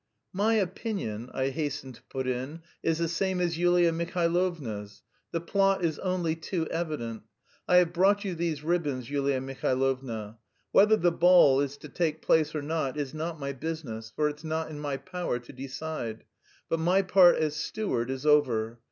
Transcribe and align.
"My 0.33 0.55
opinion," 0.55 1.29
I 1.31 1.49
hastened 1.49 1.93
to 1.93 2.01
put 2.09 2.25
in, 2.25 2.63
"is 2.81 2.97
the 2.97 3.07
same 3.07 3.39
as 3.39 3.59
Yulia 3.59 3.91
Mihailovna's. 3.91 5.03
The 5.31 5.41
plot 5.41 5.85
is 5.85 5.99
only 5.99 6.35
too 6.35 6.65
evident. 6.69 7.21
I 7.67 7.75
have 7.75 7.93
brought 7.93 8.25
you 8.25 8.33
these 8.33 8.63
ribbons, 8.63 9.11
Yulia 9.11 9.39
Mihailovna. 9.39 10.39
Whether 10.71 10.97
the 10.97 11.11
ball 11.11 11.59
is 11.61 11.77
to 11.77 11.87
take 11.87 12.23
place 12.23 12.55
or 12.55 12.63
not 12.63 12.97
is 12.97 13.13
not 13.13 13.39
my 13.39 13.53
business, 13.53 14.11
for 14.15 14.27
it's 14.27 14.43
not 14.43 14.71
in 14.71 14.79
my 14.79 14.97
power 14.97 15.37
to 15.37 15.53
decide; 15.53 16.23
but 16.67 16.79
my 16.79 17.03
part 17.03 17.35
as 17.37 17.55
steward 17.55 18.09
is 18.09 18.25
over. 18.25 18.79